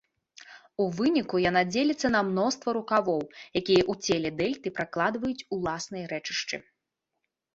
У 0.83 0.85
выніку 0.99 1.35
яна 1.49 1.61
дзеліцца 1.73 2.07
на 2.15 2.21
мноства 2.29 2.69
рукавоў, 2.77 3.21
якія 3.61 3.83
ў 3.91 4.07
целе 4.07 4.29
дэльты 4.39 4.67
пракладваюць 4.77 5.47
уласныя 5.59 6.05
рэчышчы. 6.15 6.57